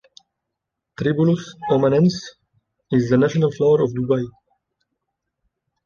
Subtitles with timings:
[0.97, 2.29] "Tribulus omanense"
[2.91, 4.25] is the national flower of Dubai.